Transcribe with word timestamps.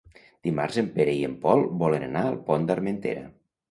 Dimarts 0.47 0.79
en 0.83 0.89
Pere 0.95 1.15
i 1.19 1.21
en 1.29 1.37
Pol 1.45 1.63
volen 1.85 2.09
anar 2.11 2.27
al 2.33 2.43
Pont 2.51 2.71
d'Armentera. 2.71 3.33